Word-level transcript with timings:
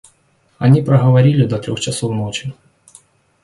Они 0.57 0.81
проговорили 0.81 1.45
до 1.45 1.59
трех 1.59 1.79
часов 1.79 2.11
ночи. 2.11 2.51